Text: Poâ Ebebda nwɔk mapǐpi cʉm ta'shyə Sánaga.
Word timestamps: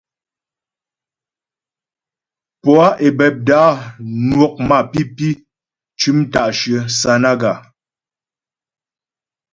Poâ 2.61 2.87
Ebebda 3.07 3.61
nwɔk 4.27 4.55
mapǐpi 4.69 5.29
cʉm 5.99 6.17
ta'shyə 6.33 6.79
Sánaga. 6.99 7.53